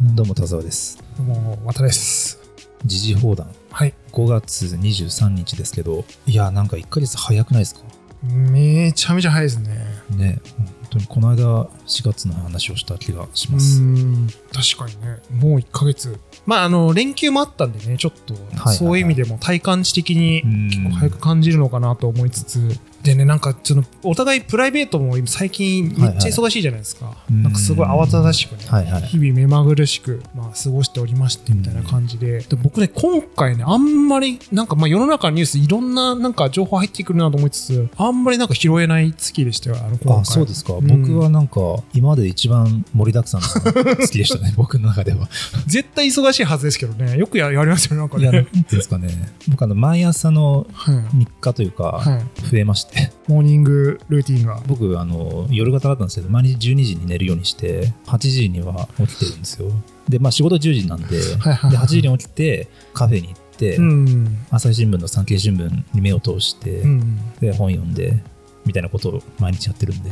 [0.00, 2.38] どうも田沢ですどうも、またです。
[2.84, 3.94] 時事放談はい。
[4.12, 7.80] 5月23日ですけどいやなんか1ヶ月早くないですか？
[8.24, 9.84] めちゃめちゃ早いですね。
[10.16, 16.18] ね本当にこの間4月の話をした気がしうます、ん、確かにね、もう1ヶ月。
[16.46, 20.68] まあ、あの、連休もあったんでね、ちょっと、はいそういう意味でも体感値的にうん。
[20.68, 27.16] 結構早く感じるのかなと思いつつ、でね、なんか、その、お互いプライベートも今最近めっちゃ忙しいじゃないですか。
[27.30, 27.42] うん。
[27.42, 29.02] なんかすごい慌ただしくね、はいはい。
[29.02, 40.20] 日々目まぐるしく、まあ、過ごしておりましてみたいな感じで,、で僕ね今回ねあんまりなんかまあ世の中のニュースいろんななんか情報入ってくるなと思いつつあんまりなんか拾えない月でしたよあの今回。
[40.20, 41.60] あそうですか、ん僕はなんか
[41.92, 45.28] 今まで一番盛りだくさんなのが好きでしたね 僕の中では。
[45.66, 47.16] 絶対忙しいはずですけどね。
[47.16, 49.08] よくややりますよねなんかいやなんねていうんですかね。
[49.48, 51.18] 僕あの毎朝のはい。
[51.18, 52.50] 日課というかはい。
[52.50, 54.60] 増えまして、モーニングルーティンが。
[54.66, 59.70] 僕あの夜型だったんですけど毎日12時に寝るようにして8時には起きてるんですよ。
[60.08, 64.38] でまあ仕事10時なんで,、はいはいで8時に起きてカフェに行って、うん。
[64.50, 67.18] 朝日新聞の産経新聞に目を通して、うん。
[67.40, 68.22] で本読んで
[68.68, 70.10] みたいなことを毎日やってるんで。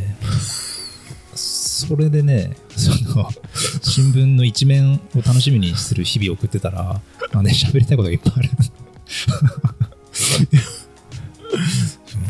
[1.35, 3.29] それでねその
[3.83, 8.49] 新聞の一面を楽しみにする日々を送ってたらあ、ね、喋りたいことがいっぱいある。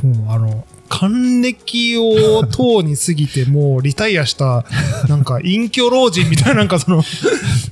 [0.02, 4.64] もうあの還暦を等に過ぎてもうリタイアした
[5.08, 7.02] なんか隠居老人みたいななんかその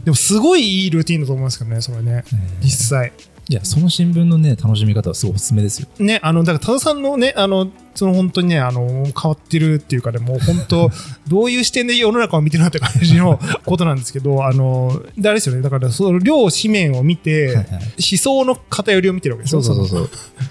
[0.04, 2.24] でもすごいいいルーティンだと思いますけどねそれね。
[2.60, 3.12] 実際。
[3.46, 5.88] いやその新聞のね楽しみ方はすごいおすすめですよ。
[5.98, 10.90] ねあのだから多田さんのねあのその本当にねあの変わってるっていうかでもう本当
[11.28, 20.10] どういう視点で世の中を見てるなって感じのことなんですけどあのであれですよねだからその両紙面を見て、思想の偏りを見てるわけですよそうそうそうそう。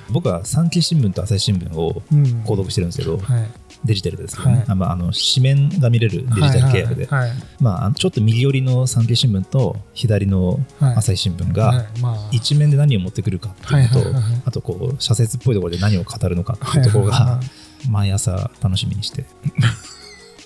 [0.09, 4.66] 僕は産経新聞と朝日新聞をう、うん、購読してるんですけど、はいデジタルですけどね、はい。
[4.70, 7.30] あまあ、あの紙面が見れるデジタル契約で、はい。
[7.30, 10.95] はいまあちょっと右寄りの産経新聞と左のはい。
[10.95, 11.86] 朝日新聞が、
[12.31, 17.39] 一面で何を持ってくるかっていうのと、あとこう社説っぽいところで何を語るのかっていうところが
[17.89, 19.26] 毎朝楽しみにして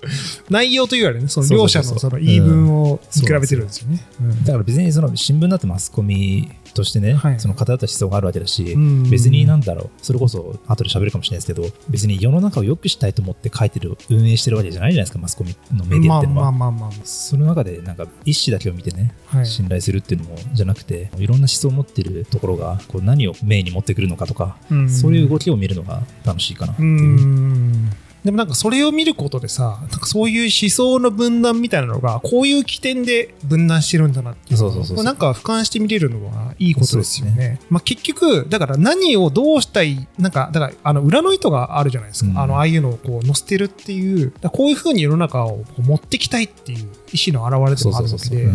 [0.50, 4.06] 内容というよりねその両者のその言い分をうん見比べてるんですよね。
[4.22, 4.44] うん。
[4.44, 7.40] だから別にその新聞だってマスコミとしてね、はい。
[7.40, 9.10] その偏った思想があるわけだし、うん。
[9.10, 24.90] 別になんだろうそれこそ後で喋るかもしれないですけど別に世の中を良くしたいと思って書いてる運営してるわけじゃないじゃないですかマスコミのメディアっていうのは、まあまあまあまその中でなんか一紙だけを見てね、あ、はい、信頼するっていうのもじゃなくていろんな思想を持ってるところがこう何をメインに持ってくるのかとか、うん。
[24.90, 26.86] そういう動きを見るのが楽しいかなってう。
[26.86, 28.07] いう。
[28.28, 37.60] んでもなんかそれを見ることでさなんかそういう思想の分断みたいなのがこういう起点で分断してるんだなっていうそうそうそうなんか俯瞰して見れるのはいいことですよそうね。
[37.70, 46.80] まあ、結局だから何をどうしたいなんかだからあの裏の意図があるじゃないですか、うんあのああいうのをこう載せてるっていうこういうふうに世の中を持ってきたいっていう
[47.14, 48.48] 意思の表れでもあるわけで。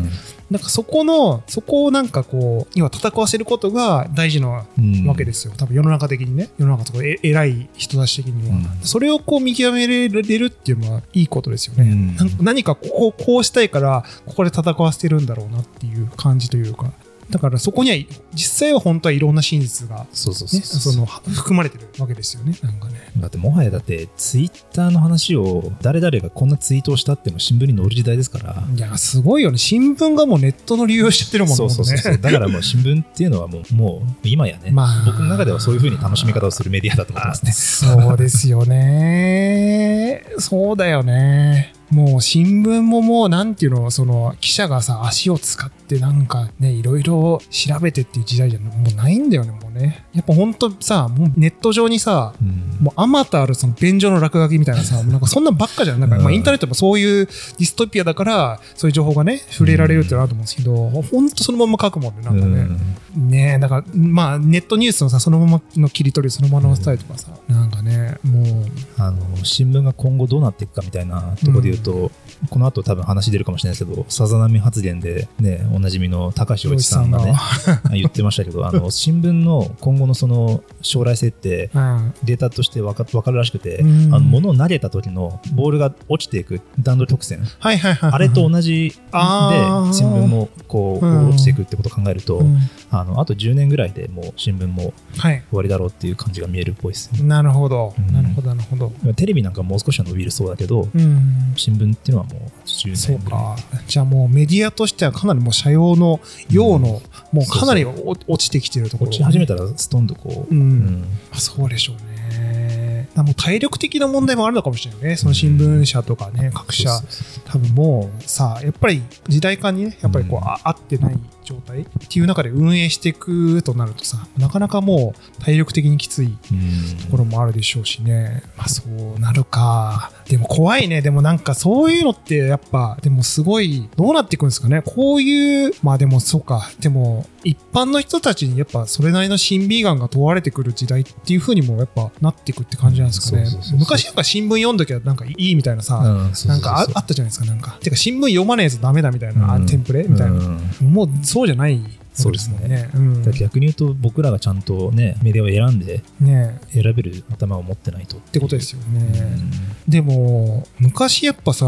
[0.52, 5.54] なんかそこの、そこをなんかこう、今戦わせることが大事なうんわけですよ。
[5.56, 6.50] 多分世の中的にね。
[6.58, 8.56] 世の中とかえ偉い人たち的には。
[8.56, 11.90] うんそれをこう見極めれるっていうのはいいことですよね。
[11.90, 16.92] うん何かここ、こうしたいから、ここで戦わせてるんだろうなっていう感じというか。
[17.32, 17.96] だからそこには、
[18.34, 22.56] 実際は本当はいろんな真実が、ね、そうそうその、含まれてるわけですよね。
[22.62, 23.10] なんかね。
[23.16, 29.56] だってもはやだってツイッターの話を誰々がこんなツイートをしたっていうの新聞に載る時代ですからいや、すごいよね。
[29.56, 31.56] 新聞がもうネットの利用しちゃってるもんね。
[31.56, 40.24] そうそうそうそう だからもう新聞っていうのはもうもう今やね、まあ僕の中ではそういうふうに楽しみ方をするメディアだと思ってますねそうですよね。
[40.38, 41.72] そうだよね。
[41.92, 50.06] もう新聞ももうなんていうの、その記者がさ、足を使ってなんかね、いろいろ調べてっていう時代じゃもうないんだよね、もうね。
[50.14, 56.00] やっぱほんとさ、もうネット上にさ、うんもうあまたあるその便所の落書きみたいなさ、 なんかそんなんばっかじゃん。
[56.00, 62.66] なんか、うんまあインターネットもそういうディストピアだから、そういう情報がね、触れられるってのはあると思うんですけど、ほんとそのまま書くもんね、なんかね。
[63.14, 67.81] ねえ、だから、まあ、ネットニュースのさ、そのままの切り取り、そのままのスタイルとかさ、なんか
[68.24, 68.66] ね、もう、
[68.98, 72.10] あの新聞が今後どうなっていくかみたいなところで言うと、
[72.50, 77.34] この後多分話出るかもしれないですけどさざ波発言でねおなじみの高橋洋一さんがね
[77.92, 88.10] 言ってましたけどあの新聞の今後のその将来性ってうん、データとして分か分かるらしくて、うんあの物を投げた時のボールが落ちていく弾道曲線はいはいはい。
[88.12, 92.58] あれと同じで新聞もこううん落ちていくってことを考えると、うん
[92.90, 95.42] あのあと10年ぐらいでもう新聞もはい。
[95.50, 97.22] 終わりだろうっていう感じが見えるっぽいですね。
[97.22, 98.00] なるほどう。
[98.00, 98.92] んなるほど、なるほど。
[99.14, 101.52] テレビなんかもう少しは伸びるそうだけど、うん。
[101.56, 103.40] 新聞っていうのはもう10そう年ぐらい。
[103.40, 103.56] か。
[103.86, 106.20] じゃあもうメディアとしてはかなりもう社用の、
[106.50, 107.02] 用の、
[107.32, 109.10] もうかなりお落ちてきてるところ。
[109.10, 111.00] 落ち始めたらストンとこう、うんうん
[111.30, 113.08] まあそうでしょうね。
[113.14, 115.16] だもう体力的な問題もあるのかもしれないね。
[115.16, 121.18] その新聞社とかね、各社、そうそうそう多分もうさ、やっぱり時代感にね、やっぱりこう、うんあ合ってない
[121.52, 128.42] 状態っていう中で運営していくとなるとさ、なかなかもう体力的にきついうんところもあるでしょうしね。
[128.56, 128.82] まあそ
[129.16, 130.10] うなるか。
[130.26, 131.02] でも怖いね。
[131.02, 134.82] でもなんかそういうのってやっぱ、でもすごい、どうなっていくんですかね。
[134.82, 136.70] こういう、まあでもそうか。
[136.80, 143.78] でも一般の人たちにやっぱそれなりの審美眼が問われてくる時代っていう風にもやっぱなっていくって感じなんですかねそうそうそうそう。
[143.80, 145.98] 昔なんか新聞読んどきゃなんかいいみたいなさ、
[146.46, 147.78] なんかああったじゃないですか、なんか。
[147.80, 150.32] てか新聞読まねえとダメだみたいな、テンプレみたいな。
[150.32, 151.08] うんもう
[151.42, 151.80] そうじゃない
[152.14, 152.90] そうですね。
[152.94, 153.32] うん。
[153.32, 156.60] 逆に言うと僕らがちゃんとねメディアを選んでね。
[156.70, 158.18] 選べる頭を持ってないと。
[158.18, 159.00] っってことですようね。
[159.00, 159.50] ん。
[159.88, 161.66] でも、昔やっぱさ、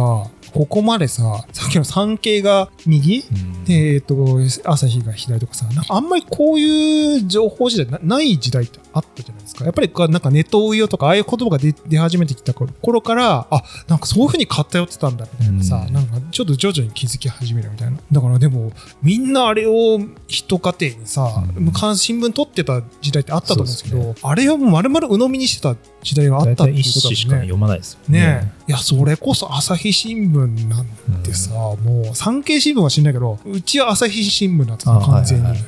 [0.53, 3.65] ここまでさ、さっきの産経が右うん。
[3.65, 9.65] で、えっと、朝日が左とかさ、なんかあんまりこういう情報時代なない時代ってあったじゃないですか？
[9.65, 17.99] やっぱりかなんかネット運用とか、ああいう言葉が出出始めてきた頃から、あ、なんかそういうふうに偏ってたんだみたいなさ、うんなんかちょっと徐々に気づき始めるみたいな。
[18.13, 18.73] だからでも、
[19.03, 27.49] みんなあれを一家庭にさ、うん昔新聞取ってた時代ってあったと思うんですけど、そうであれをもう丸々鵜呑みにしてた時代があったっていう一紙しかことだもんね。
[27.49, 28.71] 読まないですよねえ。
[28.71, 30.87] いや、それこそ朝日新聞なん
[31.23, 35.59] てさ、もう産経新聞は知んないけど、うちは朝日新聞だったあ完全に。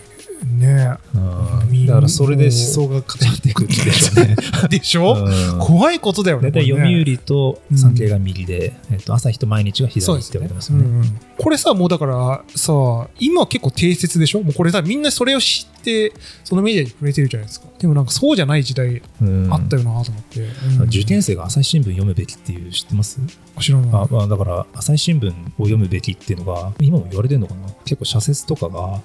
[0.44, 4.37] ねうんだからそれで思想が偏っていくんでしょうね。
[4.65, 4.69] え。
[4.79, 6.50] でしょ、うん怖いことだよね。
[6.50, 6.83] 大体読
[7.15, 10.85] 売と産経が右で、えっと、朝日と毎日が左って言われてますよね。
[10.85, 12.73] うんうんこれさ、もうだからさ、
[13.21, 14.43] 今は結構定説でしょ？
[14.43, 16.12] もうこれさ、みんなそれを知って、
[16.44, 17.67] そのメディアに触れてるじゃないですか。
[17.78, 20.40] でもなんかそうじゃない時代うんあったよなと思って。
[20.40, 23.20] うん受験生が朝日新聞読むべきっていう知ってます？
[23.61, 23.90] 知らない。
[23.93, 25.32] あ、まあ、だから朝日新聞を
[25.64, 27.69] 読むべきっていうのが今も言われてるのかな？
[27.84, 29.00] 結構社説とかが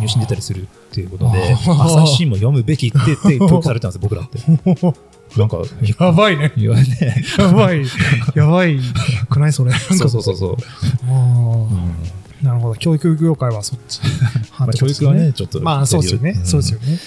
[0.00, 4.38] 入試に出たりするっていうことで朝日新聞を読むべきって言って教育されてたんですよ 僕らって
[5.36, 5.58] なんか
[6.00, 6.52] やばいね。
[6.56, 7.82] 言われてやばい。
[8.34, 8.78] やばい
[9.28, 9.72] くないそれ。
[9.72, 10.56] そうそうそうそう、
[11.06, 11.94] あーうん
[12.42, 12.74] なるほど。
[12.76, 14.00] 教育業界はそっち。
[14.58, 16.30] まあ、教育はねちょっとまあそうですよね。
[16.32, 16.98] んそうですよね。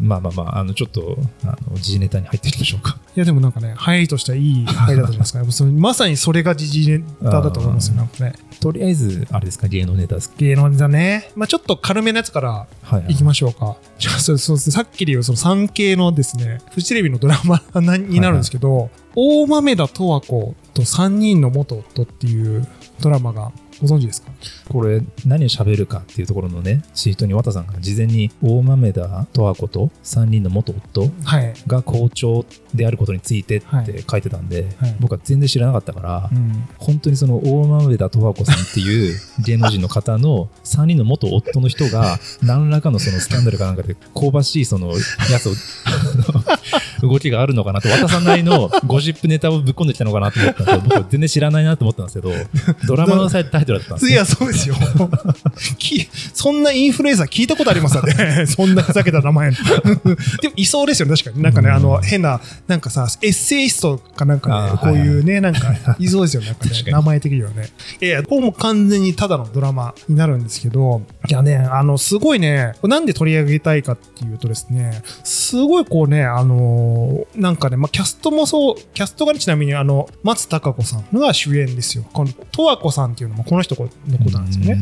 [0.00, 0.06] うん。
[0.08, 5.42] まあまあまああのちょっとあの時事ネタに入っていきましょうかいやでもなんかね、入りとしてはいい入りだと思います か
[5.72, 8.34] まさにそれが時事ネタだと思いますよ、なんかね。
[8.60, 10.34] とりあえずあれですか芸能ネタですか？
[10.38, 11.30] 芸能ネタね。
[11.36, 12.66] まあちょっと軽めのやつから
[13.08, 13.76] いきましょうか。
[13.98, 17.62] じゃあそうそうさっきで言うその産経のですね、フジテレビのドラマ
[17.98, 22.66] になるんですけど、大豆田十和子と3人の元夫っていう
[23.00, 23.50] ドラマが
[23.80, 24.30] ご存知ですか？
[24.68, 31.54] これ何を喋るかっていうところのねシートに綿さんが事前に大豆田十和子と3人の元夫はい。
[31.66, 32.44] が校長
[32.74, 36.68] であることについてっはいて書いてたんで、はい僕は全然知らなかったから、うん。
[36.78, 44.92] 本当にその大豆田十和子さんっていう芸能人の方の3人の元夫の人が何らかのそのスキャンダルかなんかで香ばしいその
[45.30, 45.52] やつを
[47.02, 52.32] 動きがあるのかなと渡さんなりのゴシップネタをぶっ込んできたのかなと思ったんですけど僕は全然知らないなと思ったんですけど
[52.86, 54.74] ドラマのタイトルだったんですねいや、そうですよ。
[55.78, 58.46] きそんなインフルエンサー聞いたことありますよね？
[58.48, 59.56] そんなふざけた名前の。
[60.42, 61.42] でも、いそうですよね、確かに。
[61.42, 67.68] なんかね、あの、変な、なんかさ、エッセイストかなんかね、こういうね、なんか、いそうですよね、なんかね名前的にはね。
[68.00, 82.04] いや、ここも完全にただのドラマになるんですけど、いやね、あの、すごいね、なんで取り上げたいかっていうとですね、すごいこうね、あのーなんかね、まあ、キャストもそう、キャストがねちなみにあの、松たか子さんが主演ですよ。
[82.12, 84.78] この、十和子さんっていうのもこの人のことなんですよね。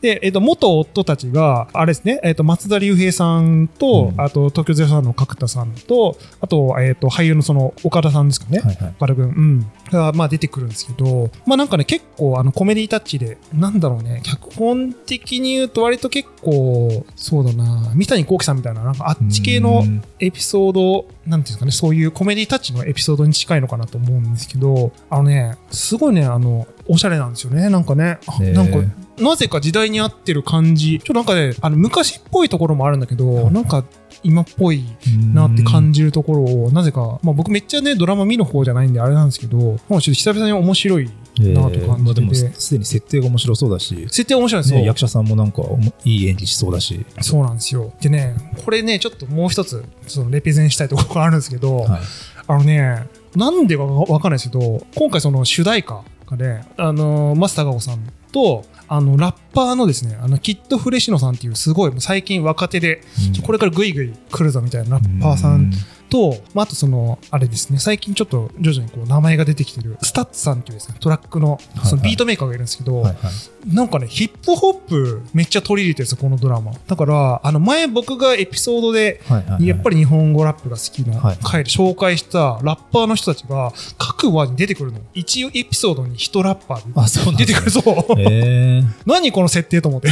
[0.00, 8.60] で、えっ、と、元夫たちが、あれですね、えっ、と、松田龍平さんと、うんあと、東京03の角田さんと、あと、えっ、と、俳優のその、岡田さんですかね。
[8.60, 9.66] はいはい岡田君、うん。
[9.90, 28.18] が、まあ出てくるんですけど、まあなんかね、結構あのコメディタッチで、なんだろうね、脚本的に言うと割と結構、そうだな、三谷幸喜さんみたいな、なんかあっち系のうんエピソード、なんていうんですかね、そういうコメディタッチのエピソードに近いのかなと思うんですけど、あのね、すごいね、あの、おしゃれなんですよね、なんかね。
[28.26, 28.78] あねなんか、
[29.18, 31.00] なぜか時代に合ってる感じ。
[31.00, 33.84] ちょっとなんかね、あの、昔っぽいところもあるんだけど、はいなんか、
[34.22, 34.84] 今っぽい
[35.32, 44.80] なって感じるところを、なぜか、まあ僕めっちゃね、ドラマ見る方じゃないんであれなんですけど、まあちょっと久々に面白いなと感じてて、まあでもすでに設定が面白そうだし、設定面白いんですよ。
[44.80, 45.62] ね、役者さんもなんか
[46.04, 47.92] いい演技しそうだし、そうなんですよ。
[48.00, 48.34] でね、
[48.64, 52.00] これね、ちょっともう一つ、そのレペゼンしたいところがあるんですけど、はい。
[52.46, 53.06] あのね、
[53.36, 58.00] なんでかわかんないですけど、今回その主題歌がね、あの、マスターガオさん
[58.32, 63.02] と、あの、ラッパーのですね、あの、 KID FRESINO さんっていうすごい最近若手で、
[63.36, 63.42] うん。
[63.42, 65.70] これからグイグイ来るぞみたいなラッパーさん
[66.08, 73.74] と、まあ、あとその、あれですね、最近ちょっと徐々にこう名前が出てきてる、 STUTS さんっていうですね、トラックのはいそのビートメーカーがいるんですけど、はいはい。
[73.74, 76.72] なんかね、ヒップホップめっちゃ取り入れてるんですよ、このドラマ。
[76.86, 79.20] だから、あの前僕がエピソードで、
[79.60, 81.38] やっぱり日本語ラップが好きなはい。
[81.42, 85.00] 回で紹介したラッパーの人たちが各話に出てくるの。
[85.14, 88.20] 一エピソードに一ラッパー出てくる、そう。
[88.20, 90.08] へえ 何この設定と思って。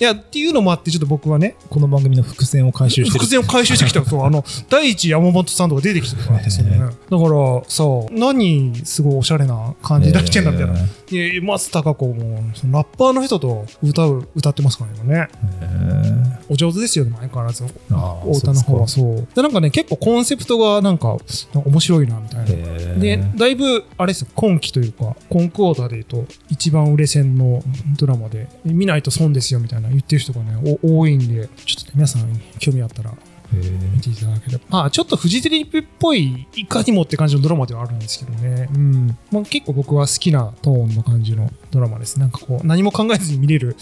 [0.00, 6.76] いや、っていうのもあって、ちょっと僕はね、この番組の伏線を回収してる伏線を回収してきた そう、あの、第一山本さんとか出てきてるからですよね。
[6.76, 10.72] へだから、さ、何、すごいおしゃれな感じ出してんだみたいな。
[10.78, 15.28] へで、松たか子も、そのラッパーの人と歌う、歌ってますからね。
[15.60, 17.64] えお上手ですよね、相変わらず。
[17.92, 19.28] あー太田の方はそう。
[19.36, 21.16] で、なんかね、結構コンセプトがなんか、
[21.54, 22.94] 面白いな、みたいな。
[22.98, 27.62] で、だいぶ、あれですよ、今期というか、コンクオーターで言うと、一番売れ線の
[27.96, 33.12] ドラマで、見ないと損ですよ、みたいな言ってる人がね、多いんで、ちょっとね、皆さん興味あったら
[33.56, 34.64] 見ていただければ。
[34.68, 38.68] まあ、ちょっとフジテレビっぽい、いかにもって感じのドラマではあるんですけどね。
[38.74, 39.18] うん。
[39.30, 42.18] まあ、結構僕は好きなトーンの感じのドラマです。
[42.18, 43.76] なんかこう、何も考えずに見れる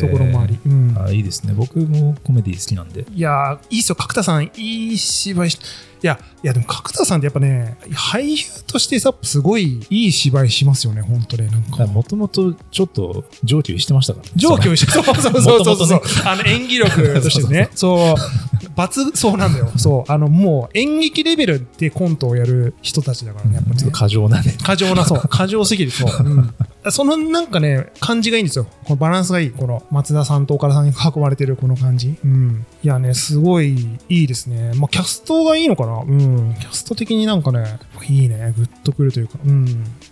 [0.00, 0.58] ところもあり。
[0.66, 0.96] うん。
[0.98, 5.58] あいいですね僕もコメディ好きなんでいやー、いいっすよ、角田さん、いい芝居し、
[6.02, 11.86] いや、いや、でも角田さんってやっぱね、俳優としてさ、すごいいい芝居しますよね、本当ね、なんか。
[11.86, 23.96] もともとちょっと上級してましたからね上級して、そうそうそうそう そうねあの演技力としてね、 そう、抜、そうなんだよ、 そう、あの、もう演劇レベルでコントをやる人たちだからね、やっぱねちょっと。
[23.96, 26.24] 過剰なね過剰な、そう、 過剰すぎる、そう。
[26.24, 26.54] うん
[26.90, 28.66] そのなんかね、感じがいいんですよ。
[28.84, 29.50] このバランスがいい。
[29.50, 32.16] この松田さんと岡田さんに囲まれてるこの感じ。
[32.22, 32.66] うん。
[32.82, 34.72] いやね、すごいいいですね。
[34.74, 36.00] まあ、キャストがいいのかな？
[36.00, 36.54] うん。
[36.60, 38.52] キャスト的になんかね、いいね。
[38.54, 39.38] グッとくるというか。
[39.46, 39.66] うん。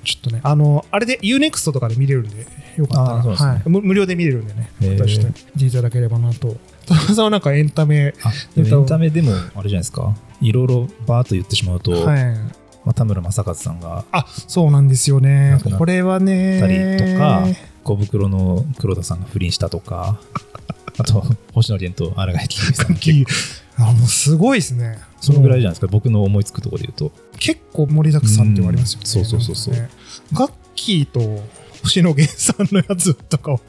[0.04, 3.82] ちょっとね、あの、あれで UNEXT とかで見れるんで、よかったら、あーそうですねはい無。
[3.82, 6.56] 無料で見れるんでね、へー私して見ていただければなと。
[6.94, 8.14] 田中さんはなんかエンタメ、
[8.56, 10.14] エンタメでもあれじゃないですか。
[10.40, 12.34] いろいろバーッと言ってしまうと、はい。
[12.84, 15.58] まあ、田村正和さんがあ、そうなんですよね。
[15.78, 16.60] これはね。
[16.60, 17.46] たりとか
[17.84, 20.20] 小袋の黒田さんが不倫したとか
[20.98, 22.94] あと星野源と新垣結衣
[23.26, 23.88] さん。
[23.88, 24.98] あもうすごいですね。
[25.20, 25.86] そのぐらいじゃないですか。
[25.86, 27.16] 僕の思いつくところで言うと。
[27.38, 29.02] 結構盛りだくさんって言われますよね。
[29.04, 29.08] うん。
[29.08, 29.74] そうそうそうそう。
[29.74, 29.88] ね。
[30.32, 31.42] ガッキーと
[31.82, 33.60] 星野源さんのやつとかを。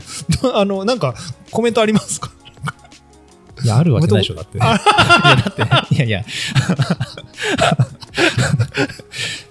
[0.54, 1.14] あの、なんか
[1.50, 2.32] コメントありますか？
[3.64, 6.24] いや あるわけないでしょだって いやだってねいやいや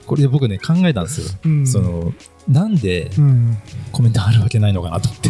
[0.05, 2.13] これで僕ね考えたんですよ、うんその
[2.47, 3.57] なんでうん。
[3.91, 5.29] コメントあるわけないのかなと思って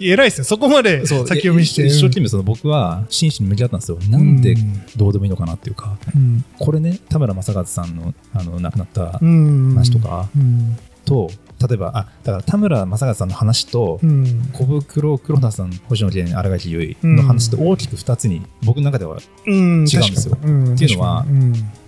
[0.00, 0.44] 偉いですね。
[0.44, 1.84] そこまで先読みして。
[1.86, 4.56] 一生懸命その僕は真摯に向き合ったんですよなんで
[4.96, 9.74] どうでもいいのかなっていうかうんこれね田村正和さんのあの亡くなったうん。
[9.74, 10.78] 話とかうん。
[11.04, 11.30] と
[11.68, 14.50] 例えばあだから田村正和さんの話とうん。
[14.52, 19.54] 小袋黒田さん星野源新垣結衣の話と大きく2つに僕の中ではうん。
[19.54, 20.36] 違うんですよ。
[20.36, 20.70] 確かに。
[20.70, 21.26] んっていうのは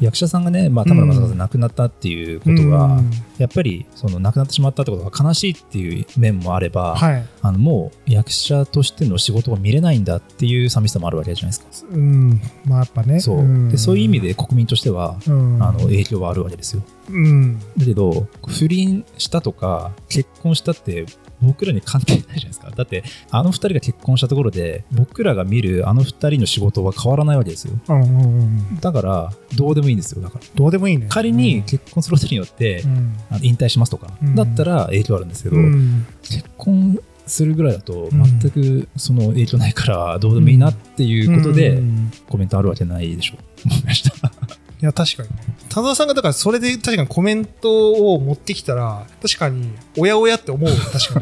[0.00, 7.24] 役者さんがね、まあ、田村正和さん亡くなったっていうことが、うんやっぱりその亡くなってしまったってことが悲しいっていう面もあれば、はい。
[7.42, 11.88] あのもう役者としての仕事が見れないんだっていう寂しさもあるわけじゃないですか。
[11.92, 12.40] うん。
[12.64, 13.20] まあやっぱね。
[13.20, 15.62] そう,、んでそういう意味で国民としては、うん。
[15.62, 16.82] あの影響はあるわけですよ。
[17.10, 17.58] うん。
[17.76, 21.06] だけど不倫したとか結婚したって
[21.44, 22.70] 僕らに関係ないじゃないですか。
[22.70, 27.74] だってあの二人が結婚したところで僕らが見るあの二人の仕事は変わらないわけですよ。
[27.88, 28.80] うんうんうん。
[28.80, 30.22] だからどうでもいいんですよ。
[30.22, 31.06] だからどうでもいいね。
[31.08, 44.32] 仮に結婚することによって、うん、あの引退しますとか、うんだったら影響あるんですけど、うん結婚するぐらいだとん全くその影響ないからどうでもいいなっていうことでうんコメントあるわけないでしょ思いました。
[44.84, 45.36] いや、確かにね。
[45.70, 50.70] 田沢さんが、だから、それで確かにコメントを持ってきたら、確かに、おやおやって思う。
[50.92, 51.20] 確か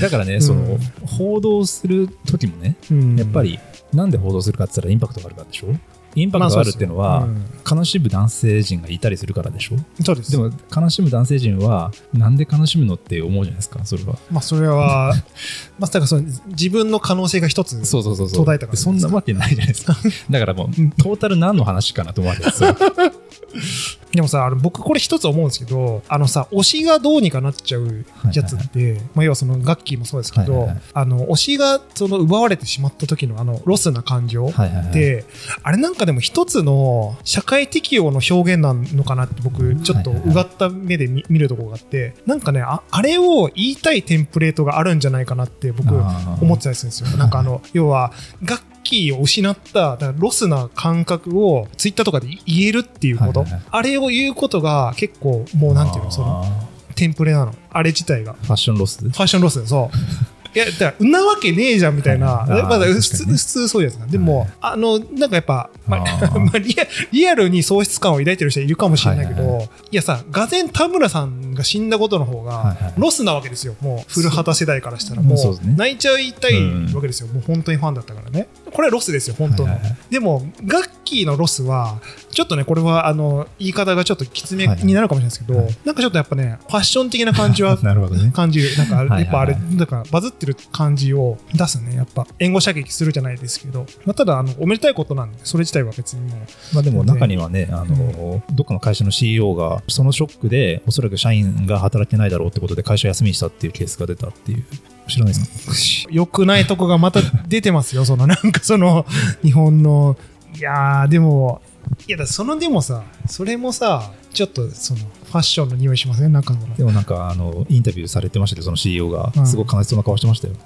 [0.00, 3.18] だからね、んその報道する時もね、に。
[3.18, 3.58] やっぱり
[3.92, 5.74] なんで報道するかって言ったらインパクトがあるからでしょ？
[6.14, 7.26] インパクトがあるっていうのは、
[7.70, 9.76] 悲しむ男性陣がいたりするからでしょ？
[10.04, 10.32] そうです。
[10.32, 14.18] でも悲しむ男性陣はなんで悲しむのって思うじゃないですかそれは。
[14.30, 15.14] まあ、それは、
[15.78, 17.84] まさかその自分の可能性が一つ。
[17.86, 18.44] そうそうそうそう。
[18.44, 19.96] 途絶えたからそんなわけないじゃないですか。
[20.30, 20.90] だからもううん。
[20.90, 22.76] トータル何の話かなと思うわけですよ
[24.12, 34.44] でもさ、あの僕これ一つ思うんですけど、あのさ、推しがどうにかなっちゃうやつって、まあ要はその楽器もそうですけど、はいはいはいあの、推しがその奪われてしまった時のあの、ロスな感情。
[34.44, 35.24] はいはいはいで、
[35.62, 47.16] あれなんかでも一つの社会適応の表現なのかなって僕ちょっとうがった目で見見るところがあって、なんかねあ、あれを言いたいテンプレートがあるんじゃないかなって僕思ってたりするんですよ。
[47.16, 57.54] なんかあの、要は、ガッキーを失った、ロスな感覚をツイッターとかで言えるっていうこと、はいはいはいあれを言うことが結構もうなんていうの、その、あテンプレなの。
[57.70, 58.34] あれ自体が。
[58.34, 59.00] ファッションロス？
[59.00, 59.96] ファッションロスそう。
[60.54, 62.44] いや、だから、んなわけねえじゃんみたいな。
[62.46, 64.06] まだ普通、普通そうじゃないですか。
[64.06, 66.04] でも、あの、なんかやっぱ、まあ
[66.58, 73.74] リアリアルに喪失感を抱いてる人いるかもしれないけど、はいいやさ、がぜん田村さんが死んだことの方はいがはいロスなわけですよ。
[73.80, 75.22] もう、古畑世代からしたら。
[75.22, 76.54] もう泣いちゃいたい
[76.92, 77.28] わけですよ。
[77.28, 78.48] もう本当にファンだったからね。
[78.72, 79.72] これはロスですよ、本当の。
[79.72, 79.96] はいはいはい。
[80.10, 82.00] でも、ガッキーのロスは、
[82.30, 85.66] ちょっとね、これは、あの、言い方がちょっときつめになるかもしれないですけど、はい。
[85.66, 88.30] はいなんかちょっとやっぱね、ファッション的な感じは なるほどね。
[88.32, 88.76] 感じる。
[88.76, 91.96] なんか、はいはいやっぱあれ、だからバズってる感じを出すね。
[91.96, 104.64] やっぱ、援護射撃するじゃないですけど、まあ、ただ、あの、おめでたいことなんで、それ自体は別にもう、まあでも中にはね、あの、どっかの会社の CEO が、そのショックで、おそらく社員が働けないだろうってことで会社休みにしたっていうケースが出たっていう、
[105.08, 108.04] 知らないですか良くないとこがまた出てますよ。
[108.04, 109.04] その、なんかその、
[109.42, 110.16] 日本の、
[110.56, 111.60] いやー、でも、
[112.06, 116.32] いやだ、そのでもさ、それもさ、ちょっと、その、ファッションの匂いしません？
[116.32, 116.74] 中の。
[116.76, 120.54] でもなんか、あの、インタビューされてましたけど、その CEO がう、んすごく悲しそうな顔してましたよ。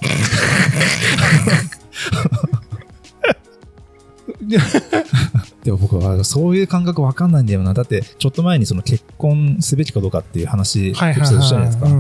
[5.67, 7.75] ででも僕はそういう感覚わかんないんだよな。
[7.75, 11.87] だって、ちょっと前にその結婚すべきかどうかっていう話、エピソードしたじゃないですか。
[11.87, 11.93] か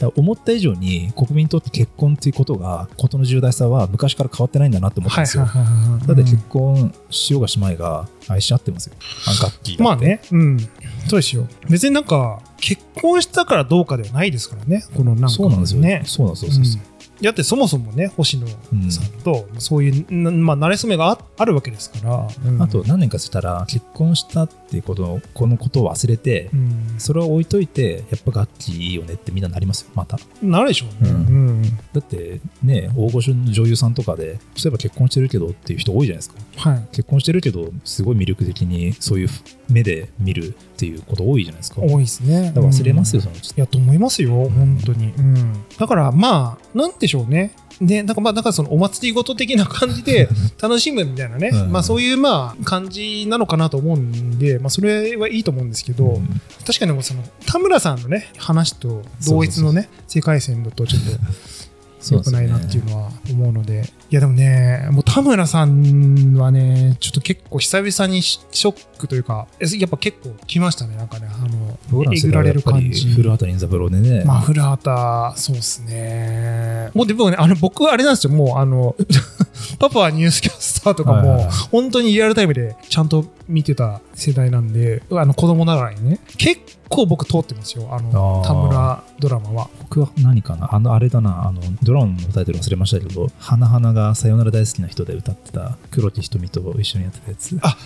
[0.00, 5.46] ら思った以上に国民にとって結婚っていうことが、ことの重大さは昔から変わってないんだなって思ったんですよ。
[5.46, 6.06] はいはいはいはい。
[6.06, 8.94] だって結婚しようがしまいが愛し合ってますよ。
[9.26, 9.82] あの楽器だって。
[9.82, 10.58] まあね、うん。
[10.58, 11.48] そうですよ。
[11.70, 14.84] 別になんか、結婚したからどうかではないですからね。
[14.94, 16.02] このなんか、そうなんですよね。
[16.04, 16.52] そうなんですよ。
[16.52, 18.54] そうそううんだってそもそもね、星野さ
[19.02, 22.28] んと、そういう、なまあ、慣れ初めがああるわけですから。
[22.46, 31.10] うんあと、何年かしたら結婚したっていうことこのことを忘れて、うん、それを置いといてやっぱ楽器いいよねってみんななりますよまたなるでしょうね。
[31.10, 31.62] ううんん。
[31.62, 36.86] だってね大御所の女優さんとかでそういえば結婚してるけどっていう人多いじゃないですかはい。
[36.92, 39.28] 結婚してるけどすごい魅力的にそういう
[39.68, 42.52] 目で見るっていうこと多いじゃないですか多いですね。
[42.54, 45.12] ら忘れますよ、うんそのいや、と思いますよ、本当に。
[45.16, 45.64] うん。
[45.78, 47.52] だから、まあ、なんでしょうね。
[47.82, 50.28] で、なんかまあ、だからそのお祭りごと的な感じで
[50.60, 51.72] 楽しむみたいなね、うん。
[51.72, 56.40] まあそういうまあ感じなのかなと思うんで、まあそれはいいと思うんですけど、うん。
[56.66, 61.10] 確かにもうその田村さんのね、話と同一のね、世界線だとちょっと
[62.14, 73.08] 良くないなっていうのは思うので、いやでもね、もう田村さんはね、ちょっと結構久々にシショックというか、えやっぱ結構来ましたね、なんかね、あの、どうなれる感じ。
[73.08, 76.90] 古畑任三郎でね、まあ、古畑、そうですね。
[76.94, 78.96] もうでもね、あの、僕、あれなんですよ、もう、あの、
[79.78, 89.68] パパはニュースキャスターとかも本当にリアルタイムでちゃんと見てた世代なんで、あの、子供ながらにね、結構僕通ってますよ、あの、田村ドラマは。
[89.80, 90.74] 僕は何かな？
[90.74, 97.76] あのあれだなあのドラマのタイトル忘れましたけど花々がさよなら大好きな人で歌ってた黒木瞳と一緒にやってたやつあ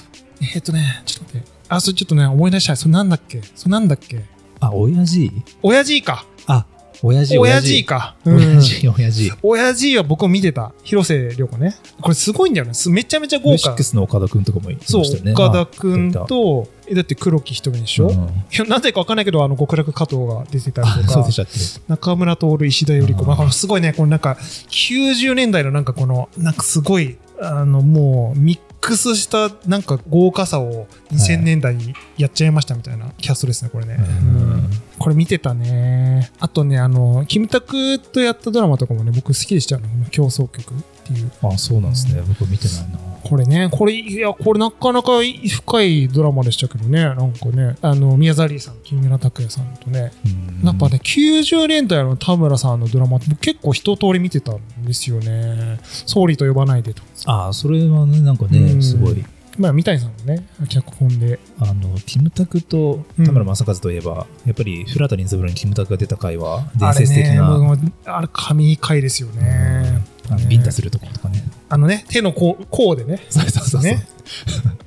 [0.40, 1.48] えーっとね、ちょっと待って。
[1.68, 2.76] あ、それちょっとね、思い出したい。
[2.76, 3.42] それなんだっけ？
[3.54, 4.22] それなんだっけ？
[4.60, 5.30] あ親父？
[5.62, 6.24] 親父か。
[6.46, 6.64] あ
[7.00, 8.16] 親父親父か。
[8.24, 10.72] うん親父親父親父は僕も見てた。
[10.82, 11.76] 広瀬涼子ね。
[12.00, 12.74] これすごいんだよね。
[12.74, 13.82] すめちゃめちゃ豪華シック。
[13.84, 21.92] スの岡田君とかもいまそう、したよね岡田くんと、えだって黒木瞳でしょ、いうんやなぜかわかんないけど、あの、極楽加藤が出てたりあとかそうでし、たっけ？
[21.92, 23.24] 中村徹、石田由里子。
[23.24, 33.96] まあ、すごいね、このなんか、90年代のなんかこの、なんかすごい、あの、もう、ミックスしたなんか豪華さを2000年代にやっちゃいましたみたいなキャストですね、これね。
[33.98, 36.32] うんうんこれ見てたね。
[36.40, 39.88] あとね、あの、キムタクとやったドラマとかもね、僕好きでしたよね。
[40.10, 41.30] 競争曲っていう。
[41.42, 55.78] あそうなんですね僕見てないなこれね、これ、いや、これなかなか深いドラマでしたけどね、なんかね、あの、宮沢りえさん、木村拓哉さんとね、うんやっぱね、90年代の田村さんのドラマって僕結構一通り見てたんですよね。
[55.84, 57.02] 総理と呼ばないでと。
[57.26, 59.24] あそれはねなんかうんねすごい
[59.58, 61.40] まあ、三谷さんのね、脚本で。
[61.58, 69.88] あのキムタクと田村正和といえば、やっぱり古畑任三郎にキムタクが出た回は伝説的あれね、あれ、神回ですよね。
[69.88, 70.00] あの
[70.36, 71.06] ビンタするとこ。
[71.06, 73.26] ろとかねあのね、手の甲甲でね。
[73.28, 73.82] そうそうそうそう。
[73.82, 74.06] ね。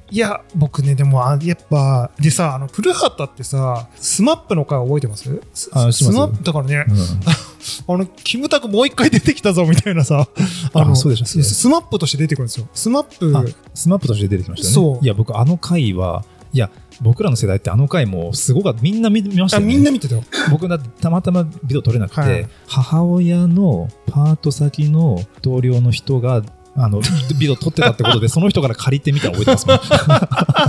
[0.10, 5.42] いや、僕ね、でも、あやっぱ、でさ、あの、古畑ってさ、 SMAP の回覚えてます？
[5.54, 6.98] スあ SMAP だからね、うん。
[7.96, 10.28] あの、キムタクもう一回出てきたぞみたいなさ、
[10.74, 12.68] あの、あそうでしたス SMAP として出てくるんですよ。
[12.74, 14.74] SMAP、あ SMAP として出てきましたね。
[14.74, 15.06] そう。
[15.06, 16.70] いや、僕、あの回は、いや、
[17.02, 18.82] 僕らの世代ってあの回もすごかった。
[18.82, 19.74] みんな見見ましたあ、よね。
[19.74, 20.24] みんな見てたよ。
[20.50, 26.44] 僕だってたまたまビデオ撮れなくて、はい母親のパート先の同僚の人が、
[26.76, 27.02] あの、
[27.40, 29.80] ビデオ撮ってたってことで、その人から借りてみたの覚えてますもん。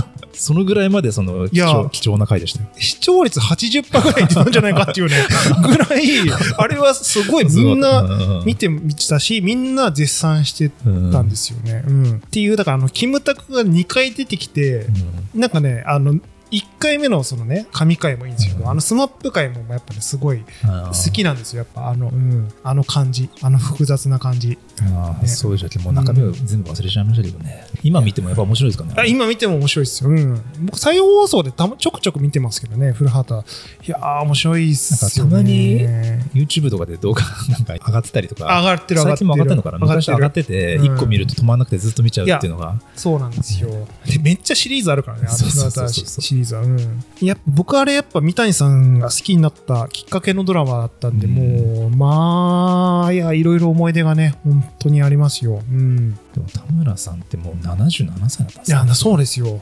[0.33, 2.69] そのぐらいまでその貴重貴重な回でしたよ。
[2.77, 5.15] 視聴率80%ぐらい出たんじゃないかっていうね、
[5.63, 6.03] ぐらい、
[6.57, 11.83] あれはすごいみんな見てみてたし、みんな絶賛してうんたんですよね。
[11.87, 12.11] うん。
[12.25, 14.87] っていう、だからあの、キムタクが2回出てきて、
[15.33, 16.19] なんかね、あの、
[16.53, 21.59] 1回目のそのね、神回もいいんですけど、うんあのスマップ回もやっぱね、すごい好きなんですよ。
[21.59, 24.59] やっぱあの、うん、あの感じ、あの複雑な感じ。
[24.81, 27.67] あーねそうでしたっけもう中身を全部忘れちゃいましたけどね。
[27.83, 28.93] 今見てもやっぱ面白いですかね。
[28.97, 30.09] あ今見ても面白いですよ。
[30.11, 30.41] うん。
[30.61, 33.47] 僕、再放送でたまちょくちょく見てますけどね、古畑。
[33.87, 35.31] いやー、面白いっすよね。
[35.31, 35.79] たまに
[36.33, 38.59] YouTube とかで動画 なんか上がってたりとか。
[38.59, 39.25] 上がってる上がってる。
[39.25, 42.79] 最近も上がってるのかな昔上がってて、うん1個見ると止まんなくてずっと見ちゃうっていうのが。
[42.95, 43.69] そうなんですよ。
[44.05, 46.61] で、めっちゃシリーズあるからね、あの古畑シリーズは。
[46.61, 47.01] うん。
[47.21, 55.61] や僕あれやっぱ三谷さんが好きになったきっかけのドラマだったんで、うんもう、まあ、いや、いろいろ思い出がね、本当にありますよ。
[55.69, 56.13] うん。
[56.13, 59.61] でも田村さんってもう77歳だったんですいや、そうですよ。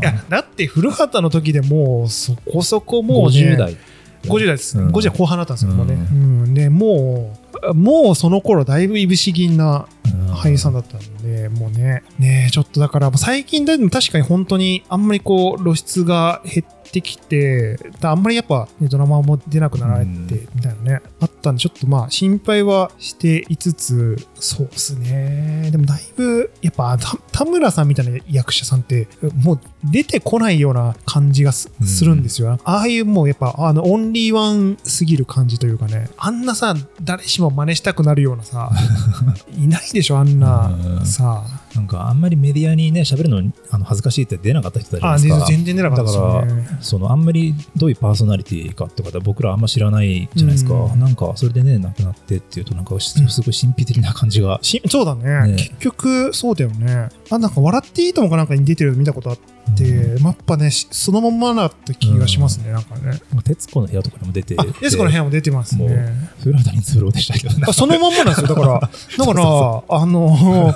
[0.00, 3.76] いや、だって古畑の時でもう、そこそこもう、ね、50代。
[4.24, 4.88] 50代です、うん。
[4.90, 5.94] 50代後半だったんですよ、もうね。
[5.94, 6.00] うう
[6.46, 7.36] ん、で、も
[7.72, 10.32] う、もうその頃だいぶいぶし銀なうん。
[10.32, 25.70] 俳優さんだったんで、もうね、ねちょっとだから、最近でも確かに本当にあんまりこう露出が減ってきて、あんまりやっぱ、ね、ドラマも出なくなられて、うんみたいなね、あったんで、ちょっとまあ心配はしていつつ、そうですね。
[25.70, 29.08] でもだいぶ、やっぱた田村さんみたいな役者さんって、
[29.42, 31.70] もう出てこないような感じがす,、
[32.04, 32.58] るんですよ。
[32.64, 38.70] ああいうもうやっぱ、あの、オンリーワンすぎる感じというかね、あんなさ、誰しも真似したくなるようなさ、
[39.56, 41.44] いないでしょ、あんなうんさ。
[41.78, 45.46] なんかあんまりメディアにね、喋るのあの恥ずかしいって出なかった人たちあいですか。
[45.46, 46.78] 全然出なかったですよね。
[46.80, 50.98] そのあんまりどういうパーソナリティかって方僕らあんま知らないじゃないですか、うん。
[50.98, 55.52] なんかそれでね亡くなってっていうとなんかすごい神秘的な感じが、しそうだね。
[55.52, 55.56] ね。
[55.56, 57.10] 結局そうだよね。
[57.30, 59.42] あなんか笑っていいともかなんかに出てるの見たことあって、
[59.80, 63.02] うんやっぱねしそのまんまだった気がしますね、なんかね。
[63.06, 66.28] なんか徹子の部屋とかにも出てあ徹子の部屋も出てますね。
[66.42, 68.80] 古畑任三郎でしたけどそのまんまなんですよだから。
[69.18, 70.74] だからあの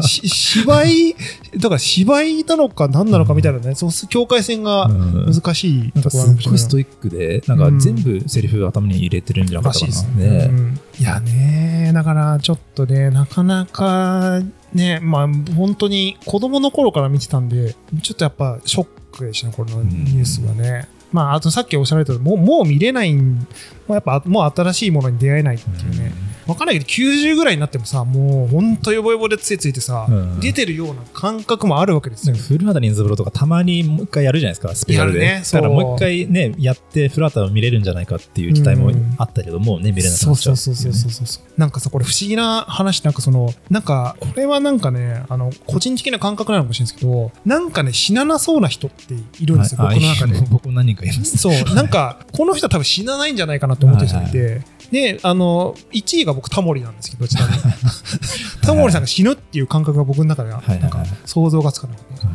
[0.02, 1.16] し芝居
[1.58, 5.26] だから芝居なのか何なのかみたいなね、そう境界線がうん。
[5.26, 10.26] 難しいところないっごいストイックでなんか全部セリフ頭に入れてるんじゃなからったかですね。
[10.26, 14.40] な、ねうんいやね、だからちょっとね、なかなか
[14.76, 20.88] ね、まあ本当に子供の頃から見てたんで、ちょっとやっぱショックでしたね、このニュースはね。
[21.12, 23.44] まあ、あとさっきおっしゃられたもうもう見れないん、も
[23.90, 26.12] うやっぱもう新しいものに出会えないっていうね。
[26.46, 30.40] わかんないけど、90ぐらいになってもさ、もう本当ヨボヨボでついついてさ、うん。
[30.40, 32.36] 出てるような感覚もあるわけですよ。
[32.36, 35.18] 古畑任三郎とかたまにもう一回やるじゃないですか、スペシャルで。
[35.20, 41.60] やるねだからもう一回ね、やって古畑を見れるんじゃないかっていう期待もあったけど、もうね、見れなくそうなっちゃそううそうそうそうそう。
[41.60, 49.96] なんかさこれ不思議な話なんかそのなんかこれはなんかねあの個人的な感覚なのかもしれないですけどなんかね死ななそうな人っているんですよ、はい。
[49.96, 50.46] 僕の中で。
[50.50, 51.38] 僕も何人かいます。
[51.38, 51.74] そう。
[51.74, 57.58] なんかこの人は多分死なないんじゃないかなって思ってる人がいて、であの1位が僕タモリなんですけどちなみに。
[58.62, 62.26] タモリさんが死ぬっていう感覚が僕の中ではなんか想像がつかなくて、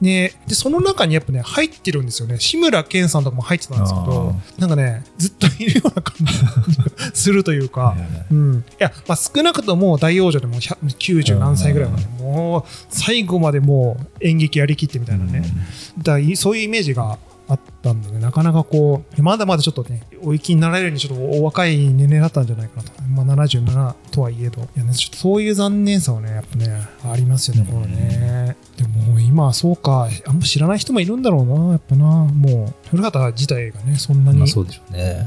[0.00, 2.38] ね、でその中にやっぱね入ってるんですよね。
[2.38, 7.96] 志村けんさんとかも入ってたんですけどなんかねずっといるような感じがするというか、
[8.30, 15.42] うん、いや、まあ、少なくとも大王女でも100 90何歳ぐらいまでもう最後までもう演劇やりきってみたいなね、
[15.98, 17.18] だいそういうイメージが
[17.48, 24.62] あったんでねなかなかこうまだまだちょっとねお生きになられるにちょっとお若い年齢だったんじゃないかなと、まあ、77とはいえど。
[24.62, 28.56] いや、ね、ちょっとそういう残念さはねやっぱねありますよねこれね。
[28.76, 30.08] でも今はそうか。
[30.26, 32.04] あんま知らない人もいるんだろうなやっぱな。
[32.04, 34.38] もう古畑自体がねそんなに。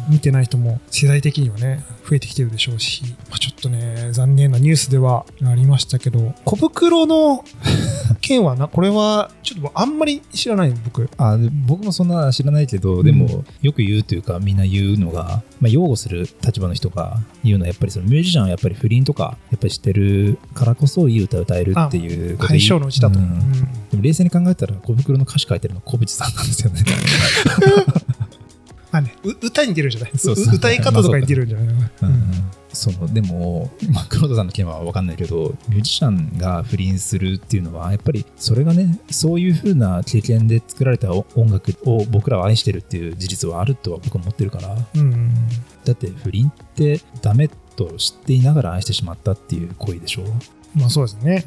[0.10, 7.44] 見てない人も世代的にはね増えてきてるでしょうし、まあ、ちょっとね残念なニュースではありましたけど小袋の
[8.22, 11.10] 件はなこれはちょっとあんまり知らない僕。
[11.18, 23.26] あで僕もそんな知らないけど、でもよく言うというかみんな言うのが、まあ、擁護する立場の人が言うのはやっぱりそのミュージシャンはやっぱり不倫とかやっぱりしてるからこそいい歌を歌えるっていうことで解消のうちだと、うん。
[23.26, 23.42] うん。
[23.90, 26.84] でも冷静に考えたら小袋の歌詞書いてるの小渕さんなんですよね。
[28.92, 30.12] まあね、う歌に出るんじゃない。
[30.18, 30.58] そうそうう。
[30.58, 44.76] 歌い方とかに出るんじゃない、うんそのでも、まあ、黒田さんの件は分かんないけどミュージシャンが不倫するっていうのはやっぱりそれがねそういう風な経験で作られた音楽を僕らは愛してるっていう事実はあるとは僕は思ってるから。
[44.96, 45.34] うん。
[45.86, 50.24] だって不倫ってダメと知っていながら愛してしまったっていう行為でしょ、
[50.76, 51.46] まあそうですね。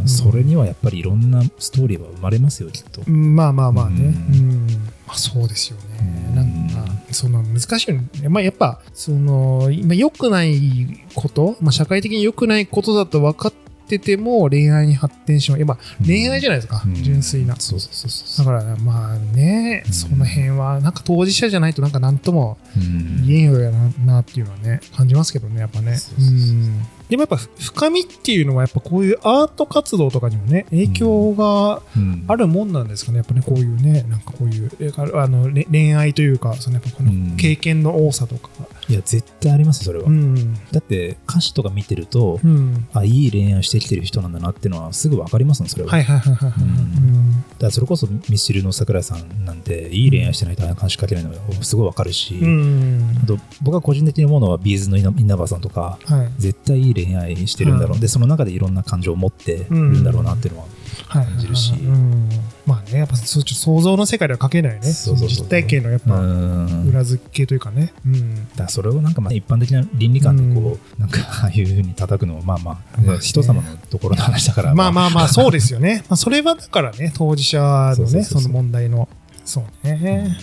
[0.00, 0.08] うん。
[0.08, 3.02] それにはやっぱりいろんなストーリーは生まれますよきっと。
[3.06, 3.36] うん。
[3.36, 4.70] まあまあまあね、ううんん。
[5.06, 6.34] まあ、そうですよね、うん。
[6.34, 6.83] なんか
[7.14, 13.52] その難しいよね、まあ、やっぱその今良くないこと、まあ、社会的に良くないことだと分かっ
[13.84, 15.60] ってても恋愛に発展しまう。
[15.60, 16.94] やっぱ恋愛じゃないですか、うん。
[16.94, 17.54] 純粋な。
[17.56, 18.46] そうそうそうそう。
[18.46, 19.92] だからまあね、うん。
[19.92, 23.26] その辺はなんか当事者じゃないとなんか何ともうん。
[23.26, 25.98] 言えんようやななっていうのはね感じますけどねやっぱね。
[26.18, 26.82] うん
[27.14, 32.24] でもやっぱ深みっていうのはやっぱこういうアート活動とかにもね影響がうん。
[32.26, 37.36] あるもんなんですかねやっぱねこういうねなんかこういうえあのれ恋愛というかそのやっぱこのうん。
[37.36, 38.50] 経験の多さとか。
[38.88, 40.54] いや絶対ありますそれは、うん。
[40.72, 42.86] だって歌詞とか見てると、うん。
[42.92, 46.62] あいい恋愛してきてる人なんだなっていうのはすぐ分かりますねそれは、はいはいはいはいはい。
[46.62, 52.48] うんだからそれこそミスチルの桜井さんなんていい恋愛してないとああいう歌詞書けないのがすごい分かるし、うん。
[52.48, 56.32] うんあと僕が個人的に思うのはビーズの稲稲葉さんとかはい。
[56.38, 60.74] 絶対いい恋愛してるんだろう、うんでその中でいろんな感情を持ってるんだろうなっていうのは、はい
[61.22, 61.72] 感じるし。
[61.72, 62.28] うん。
[62.66, 64.80] まあねやっぱそ想像の世界では書けないね。
[64.82, 66.88] 実体験のやっうぱん。
[66.88, 67.92] 裏付けというかね。
[68.06, 68.48] うん。
[68.56, 72.82] だそれをなんかまあ一般的な倫理観でこう、なんかああいうふうに叩くのはまあま
[73.14, 76.04] あ、人様のところの話だから、まあまあまあそうですよね。
[76.08, 77.60] まあそれはだからね当事者
[77.96, 79.08] のねその問題の。
[79.44, 80.36] そうね。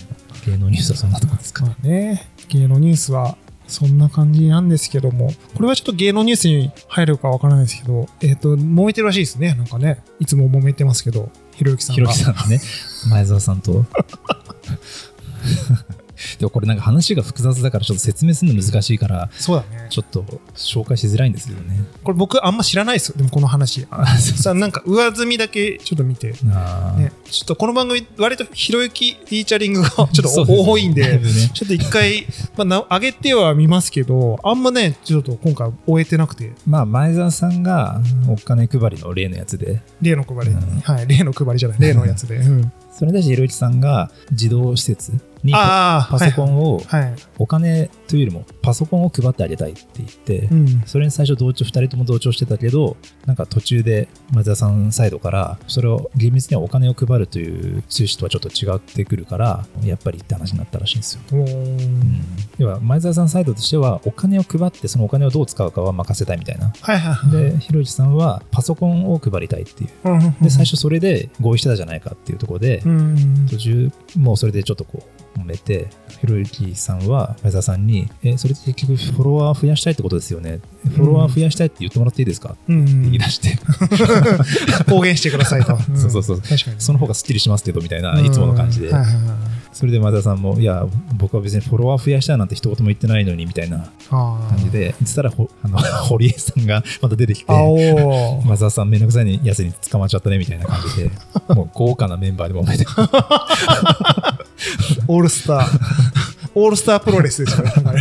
[0.46, 2.28] 芸能ニュースはそんなところですか、まあね。
[2.50, 3.36] 芸能ニュースは
[3.72, 9.56] そんな感じなんですけども、これはちょっと芸能ニュースに入るかわからないですけど、えっ、と、揉めてるらしいですね。
[9.56, 12.14] なんかね、いつも揉めてますけど、ひろゆきさんひろが。
[12.14, 12.62] きさんのね、
[13.10, 13.86] 前澤さんと。
[16.40, 19.88] でもこれなんか話が複雑だからちょっと説明するの難しいから、そうだね。
[19.90, 20.24] ちょっと
[20.56, 21.84] 紹介しづらいんですけどね。
[22.04, 23.18] これ僕あんま知らないですよ。
[23.18, 23.88] でもこの話。
[24.38, 26.34] さあ、なんか上積みだけちょっと見て。
[26.52, 31.22] あーね、ちょっとこの番組、割とひろゆきフィーチャリングが ちょっと多いんで、ね
[31.54, 32.26] ちょっと一回、
[32.58, 42.38] まあな、上げては見ますけど、あんまね、ちょっと今回終えてなくて、まあ前澤さんがお金配りの例のやつで、例の配り、うんはい、例の配りじゃない、例のやつで。
[42.38, 46.82] うん、それに対してひろゆきさんが児童施設にパソコンを。
[47.38, 50.82] お金というよりもパソコンを配ってあげたいって言って、うん。
[50.86, 62.22] それに最初同調2人とも同調してたけどなんか途中で前澤さんサイドからそれを厳密にはお金を配るという趣旨とはちょっと違ってくるからやっぱりって話になったらしいんですよ、うん、
[62.58, 66.74] 要は前澤さんサイドとしてはお金を配ってそのお金をどう使うかは任せたいみたいな。
[66.82, 67.52] はいはいはい。
[67.52, 69.90] でひろゆきさんはパソコンを配りたいっていう。
[70.42, 73.48] で最初それで合意してたじゃないかっていうところでうん。
[73.50, 75.04] 途中もうそれでちょっとこ
[75.38, 75.88] う揉めて
[76.20, 80.60] ひろゆきさんは前澤さんに「えそれって結局フォロワー増やしたいってことですよね。
[80.96, 82.84] フォロワー増やしたいって言ってもらっていいですか?」うん。
[82.84, 83.60] って言い出して、
[84.90, 85.74] 公言してくださいと。
[85.74, 86.42] ん そうそうそう。
[86.42, 86.76] 確かに。
[86.80, 89.62] その方がすっきりしますけどみたいないつもの感じで、うんはいはいはい。
[89.74, 90.86] それで前澤さんも「いや
[91.18, 97.46] 僕は別にフォロワー増やしたいなんて一言も言ってないのに」みたいなあ感じで言ってたらほ あの堀江さんがまた出てきて
[98.46, 101.12] 前澤さんめんどくさいやつに捕まっちゃったねみたいな感じで
[101.56, 102.86] もう豪華なメンバーで揉めて
[105.08, 106.31] オールスター。
[106.56, 107.94] オールスタープロレスですから。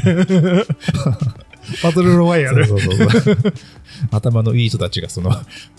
[1.82, 2.66] バトルロワイヤル。
[2.66, 3.36] そうそうそうそう
[4.10, 5.30] 頭のいい人たちがその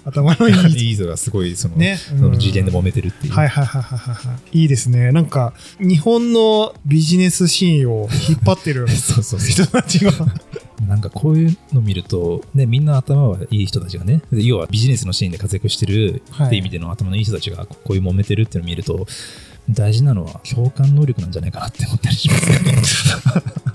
[0.06, 0.90] 頭のいい。
[0.90, 4.60] いい人がすごいその,、ねその次元で揉めてるっていう、はいはいはいはいはい。
[4.60, 5.12] いいですね。
[5.12, 10.12] なんか、日本のビジネスシーンを引っ張ってる そうそう人たちが。
[10.88, 19.06] なんかこういうの見ると、ね、みんな頭はいい人たちがね、で要はビジネスのシーンで活躍してるはいっていう意味での頭のいい人たちがこういう揉めてるっていうのを見ると、
[19.70, 22.82] 大事なのは共感能力なんじゃないかなって思ったりしますよね。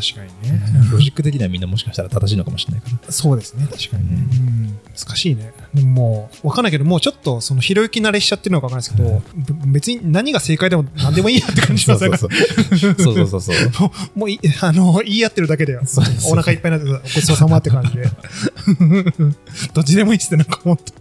[0.00, 0.62] 確かにね。
[0.90, 3.12] ロジック的にはみんなもしかしたら正しいのかもしれないから。
[3.12, 4.26] そうですね、確かにね。
[4.32, 5.52] ううん、難しいね。
[5.74, 9.22] でももう、わかんないけど、もうちょっと、その、ひろゆき慣れしちゃってるのかわかんないですけど、
[9.56, 12.36] ぶ別に何が正解でも何でもいいやって感じしそうますね。
[12.70, 12.94] そうそう。
[12.94, 14.18] そうそうそうそ う。
[14.18, 18.08] もうい、あの、言い合ってるだけで、そうそうお腹いっぱいになって、ごちそうさまって感じで。
[19.74, 21.00] どっちでもいいっすって、なんか本当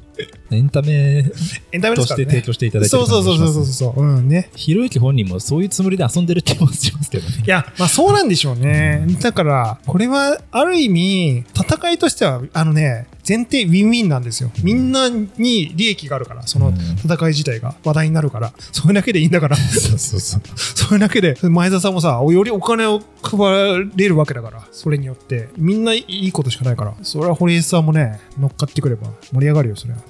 [0.52, 1.26] エンタメ
[1.72, 2.08] エンタメでと。
[2.08, 4.50] して提供していただいてるそうそうそうそうそうそう、うんね。
[4.56, 7.44] ひろゆき本人もそういうつもりで遊んでる気もしますけどね。
[7.46, 9.06] いや、まあそうなんでしょうね。
[9.22, 14.50] だから、これは、ある意味、戦いとしては、あのね、前提ウィンウィンなんですよ。
[14.64, 16.74] みんなに利益があるから、その
[17.06, 20.42] 戦い自体が話題になるから、それだけでいいんだから、 そうそうそう。
[20.58, 30.00] それだけで、前田さんもさ、よりお金を配れるわけだから、それによって、みんないいことしかないから、それは堀江さんもね、乗っかってくれば盛り上がるよ、それは。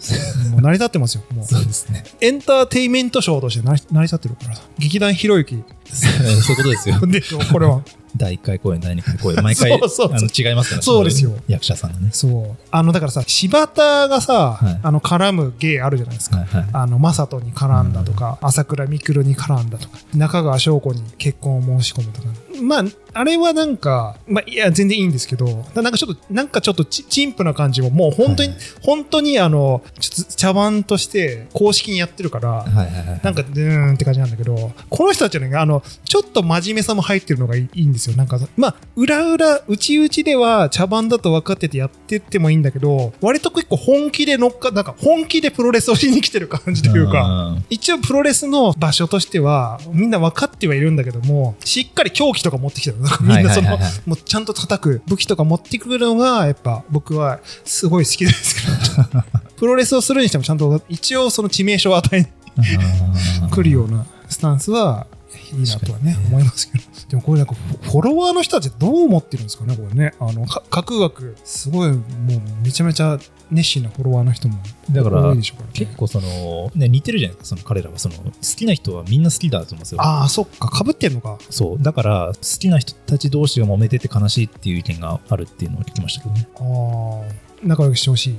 [0.51, 1.45] もう成り立ってますよ、もう。
[1.45, 2.03] そうですね。
[2.21, 4.63] エンターテイメントショーとして成り成り立ってるからさ。
[4.77, 6.99] 劇団ひろゆき そういうことですよ。
[7.07, 7.81] でしょ、これは。
[8.15, 12.09] 第1回公演、第2回公演、毎回そうそうあの違いますからそうですよ役者さんがね。
[12.11, 12.61] そう。
[12.71, 16.37] あの、だからさ、柴田がさ、はいあの、絡む芸あるじゃないですか。
[16.37, 16.65] はいはい。
[16.73, 22.27] あの、正人に絡んだとか、朝倉未来に絡んだとか、中川翔子に結婚を申し込むとか。
[22.63, 33.21] まあ、あれはなんか、まあ、いや、全然いいんですけど、なんかちょっと、なんかちょっとち陳腐な感じも、もう本当に、はい本当にあの、ちょっと茶番として公式にやってるから、はいはいはい。
[33.23, 38.15] なんか、うーんって感じなんだけど、この人たちはね、あの、ちょっと真面目さも入ってるのがいいいいんですよ。
[38.15, 52.98] なんか、まあ、裏裏、内々では茶番だと分かっててやってってもいいんだけど、割と結構本気で乗っか、なんか本気でプロレスをしに来てる感じというか、うん一応プロレスの場所としては、みんな分かってはいるんだけども、しっかり凶器とか持ってきてるの。
[52.99, 59.23] なんかみんなその、もうちゃんと叩く武器とか持ってくるのが、やっぱ僕はすごい好きですけど、
[59.57, 62.31] プロレスをするにしてもちゃんと一応その致命傷を与え
[63.41, 63.49] うん。
[63.49, 65.07] 来るようなスタンスは
[65.51, 66.83] いいなとはね思いますけど。
[67.09, 70.13] でもこれなんかフォロワーの人たちどう思ってるんですかねこれね。
[70.19, 72.01] あのか各学すごいもう
[72.63, 73.17] めちゃめちゃ
[73.51, 74.59] 熱心なフォロワーの人も
[74.91, 75.41] だからね
[75.73, 77.99] 結構その、ね、似てるじゃないですか、その彼らは。
[77.99, 80.01] その好きな人はみんな好きだと思うんですよ。
[80.01, 81.81] ああそっかかぶってんのかそう。
[81.81, 86.47] だから、好きな人たち同士が揉めてて悲しいっていう意見があるっていうのを聞きましたけどね。
[86.55, 86.61] あ
[87.45, 88.37] あ仲良くしてほしい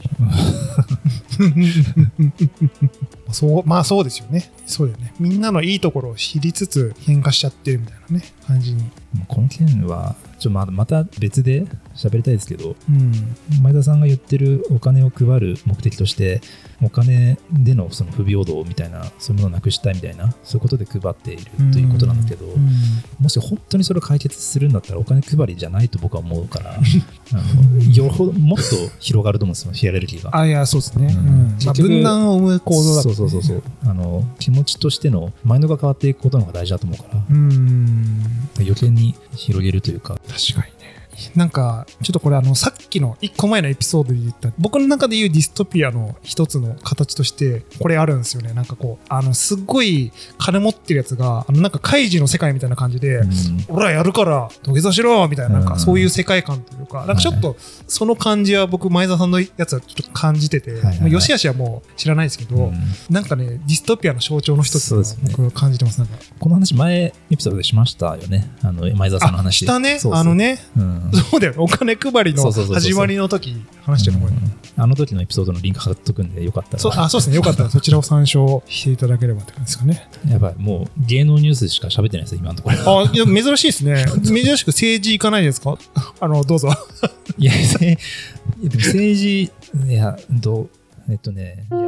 [3.33, 8.91] そうまあそうですよねそうだよねみんなのいいところを知りつつ喧嘩しちゃってるみたいなね感じに
[9.29, 11.67] この件は、ちょままた別で
[12.01, 13.13] 喋りたいですけど、うん。
[13.63, 16.41] 前田さんが言ってるお金を配る目的として、
[16.83, 22.71] お金でのその不平等みたいな、そういうものをなくしたいみたいな、そういうことで配っているということなんだけど、うん。
[23.21, 28.65] もし本当にそれを解決するんだったらお金配りじゃないと僕は思うから、 あのよほどもっと
[28.99, 30.37] 広がると思うんですよ、ヒアレルギーが。
[30.37, 31.27] あいやそうですね、うん。
[31.27, 31.57] うん。
[31.65, 33.63] まあ、分断を生む行動だと、そうそうそうそう。
[33.85, 38.25] あの気持ちとしてのマインドが変わっていくことの方が大事だと思うからうん。
[38.59, 40.19] 余計に広げるというか。
[40.27, 40.73] 確かに。
[40.75, 40.80] ね
[41.35, 48.53] なんかちょっとこれあのさっきの1個前のエピソードで言った僕の中で言うディストピアの一つの形としてこれあるんですよね。
[48.53, 53.31] なんかこうあのすっごい金持ってるやつがあのなんかカイジの世界みたいな感じで、うん。
[53.69, 55.69] 俺らやるから土下座しろみたいななんうん。
[55.69, 57.57] かそういう世界観というか、なんかちょっと
[57.87, 62.75] その感じは僕前田さんのやつはちょっと感じてて、はいはいまあ、よしあしはもう知らないですけど、うん。
[63.09, 64.95] なんかねディストピアの象徴の一つ
[65.31, 66.19] 僕は感じてますなんか。
[66.39, 68.51] この話前エピソードでしましたよね。
[68.63, 69.99] あの前澤さんのあ話したね。
[69.99, 70.21] そうそう。
[70.21, 70.59] あのね。
[70.77, 71.59] うんそうだよね。
[71.61, 74.29] お金配りの始まりの時話してるの
[74.77, 76.79] あの時のエピソードのリンク貼っとくんでよかったら。
[76.79, 77.37] そうあそうですね。
[77.37, 80.09] よかったらそちらを参照していただければって感じですかね。
[80.29, 83.01] やばいもう芸能ニュースしか喋ってないですよ今のところ。
[83.01, 84.05] あいや珍しいですね。
[84.25, 85.77] 珍しく政治行かないですか？
[86.21, 86.69] あのどうぞ。
[87.39, 87.97] いや政
[88.87, 89.51] 治い
[89.93, 90.69] やどう
[91.11, 91.81] えっとねいや